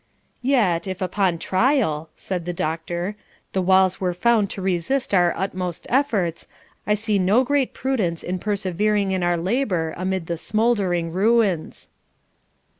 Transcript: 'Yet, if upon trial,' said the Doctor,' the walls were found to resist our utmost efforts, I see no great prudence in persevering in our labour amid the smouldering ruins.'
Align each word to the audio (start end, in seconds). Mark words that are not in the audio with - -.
'Yet, 0.41 0.87
if 0.87 0.99
upon 0.99 1.37
trial,' 1.37 2.09
said 2.15 2.45
the 2.45 2.53
Doctor,' 2.57 3.15
the 3.53 3.61
walls 3.61 4.01
were 4.01 4.15
found 4.15 4.49
to 4.49 4.59
resist 4.59 5.13
our 5.13 5.31
utmost 5.37 5.85
efforts, 5.91 6.47
I 6.87 6.95
see 6.95 7.19
no 7.19 7.43
great 7.43 7.75
prudence 7.75 8.23
in 8.23 8.39
persevering 8.39 9.11
in 9.11 9.21
our 9.21 9.37
labour 9.37 9.93
amid 9.95 10.25
the 10.25 10.37
smouldering 10.37 11.11
ruins.' 11.13 11.91